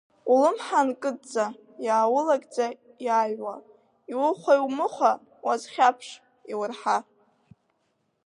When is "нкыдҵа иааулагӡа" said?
0.87-2.67